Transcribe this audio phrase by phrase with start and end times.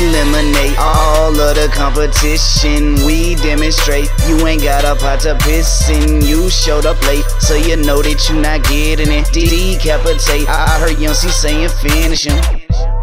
[0.00, 2.94] eliminate all of the competition.
[3.04, 6.22] We demonstrate you ain't got a pot to piss in.
[6.22, 9.26] You showed up late, so you know that you not getting it.
[9.32, 10.48] Decapitate.
[10.48, 12.42] I heard Young C saying finish him.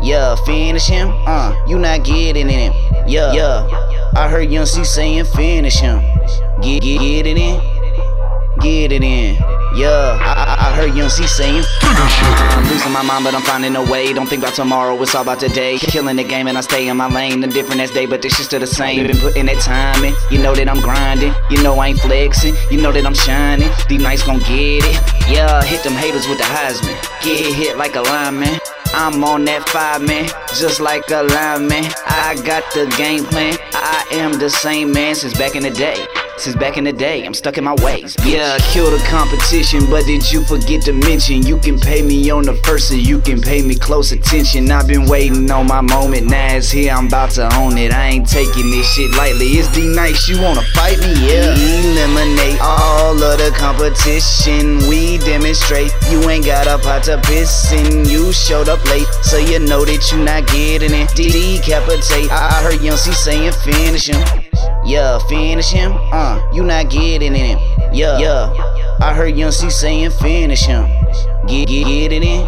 [0.02, 1.10] Yeah, finish him.
[1.26, 2.74] Uh, you not getting it.
[3.08, 4.12] Yeah, yeah.
[4.16, 6.02] I heard Young C saying finish him.
[6.62, 7.62] Get, get, get it in.
[8.60, 9.36] Get it in.
[9.76, 10.37] Yeah, I,
[10.78, 14.14] Heard Young C saying I'm losing my mind, but I'm finding a way.
[14.14, 15.80] Don't think about tomorrow, it's all about today.
[15.80, 17.42] Killing the game, and I stay in my lane.
[17.42, 19.08] The different as day, but this shit's still the same.
[19.08, 20.14] Been putting that time in.
[20.30, 21.34] You know that I'm grinding.
[21.50, 22.54] You know I ain't flexing.
[22.70, 23.70] You know that I'm shining.
[23.90, 25.02] These nights gon' get it.
[25.28, 26.94] Yeah, hit them haters with the Heisman.
[27.24, 28.60] Get hit like a lineman.
[28.94, 31.86] I'm on that five man, just like a lineman.
[32.06, 33.58] I got the game plan.
[33.74, 36.06] I am the same man since back in the day.
[36.38, 38.16] Since back in the day, I'm stuck in my ways.
[38.24, 42.30] Yeah, I killed the competition, but did you forget to mention you can pay me
[42.30, 44.70] on the first you can pay me close attention?
[44.70, 47.92] I've been waiting on my moment, now it's here, I'm about to own it.
[47.92, 49.48] I ain't taking this shit lightly.
[49.48, 51.12] It's Dnyce, you wanna fight me?
[51.26, 51.56] Yeah.
[51.58, 54.78] Eliminate all of the competition.
[54.88, 58.06] We demonstrate you ain't got a pot to piss in.
[58.06, 61.10] You showed up late, so you know that you not getting it.
[61.16, 62.32] Decapitate.
[62.32, 64.47] I heard Young C saying finish him.
[64.88, 65.92] Yeah, finish him.
[66.14, 67.60] Uh, you not getting in him.
[67.94, 68.98] Yeah, yeah.
[69.02, 70.88] I heard Young C saying finish him.
[71.46, 72.48] Get, get, get it in.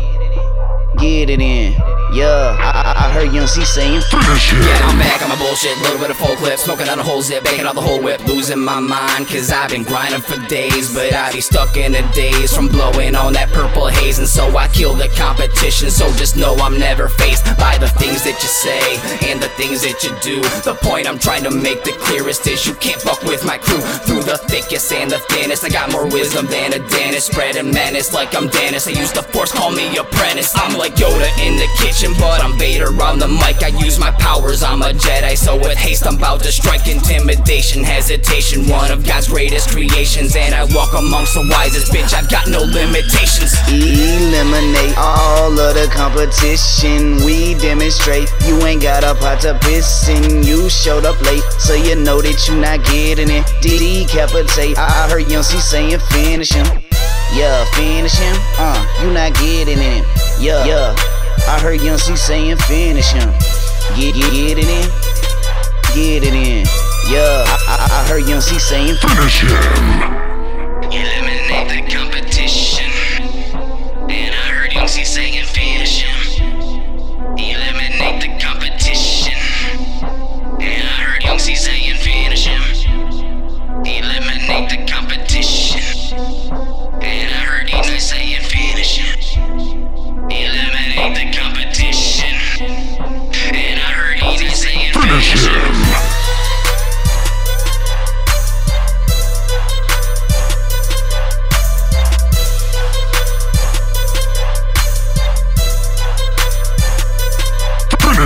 [0.97, 1.98] Get it in.
[2.11, 5.99] Yeah, I, I, I heard Young C saying Yeah, I'm back on my bullshit, little
[5.99, 8.57] bit of full clip, smoking out a whole zip, baking out the whole whip, losing
[8.57, 12.51] my mind, cause I've been grinding for days, but I be stuck in the daze
[12.51, 16.55] from blowing on that purple haze, and so I kill the competition, so just know
[16.55, 18.81] I'm never faced by the things that you say,
[19.29, 20.41] and the things that you do.
[20.65, 23.81] The point I'm trying to make the clearest is you can't fuck with my crew,
[24.09, 28.13] through the thickest and the thinnest, I got more wisdom than a dentist, spreading menace
[28.13, 31.69] like I'm Dennis, I use the force, call me apprentice, I'm like Yoda in the
[31.77, 33.61] kitchen, but I'm Vader on the mic.
[33.61, 37.83] I use my powers, I'm a Jedi, so with haste I'm about to strike intimidation,
[37.83, 38.69] hesitation.
[38.69, 41.91] One of God's greatest creations, and I walk amongst the wisest.
[41.91, 43.51] Bitch, I've got no limitations.
[43.67, 47.17] Eliminate all of the competition.
[47.25, 50.43] We demonstrate you ain't got a pot to piss in.
[50.43, 53.43] You showed up late, so you know that you not getting it.
[53.59, 54.77] Decapitate.
[54.77, 56.65] I heard Young saying finish him.
[57.35, 58.37] Yeah, finish him.
[58.57, 60.05] Uh, you not getting in him.
[60.39, 61.18] Yeah, yeah.
[61.49, 63.31] I heard Young C saying finish him.
[63.95, 64.89] Get, get, get it in.
[65.95, 66.65] Get it in.
[67.09, 70.18] Yeah, I, I, I heard Young C saying Finish him.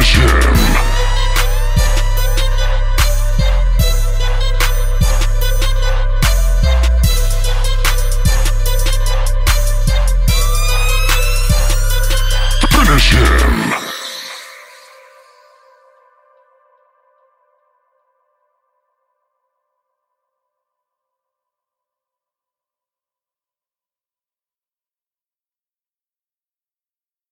[0.04, 0.53] Him.